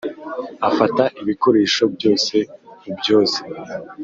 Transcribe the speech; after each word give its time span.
Afata 0.69 1.03
ibikoresho 1.21 1.83
byose 1.95 2.35
ubyoze. 2.89 3.39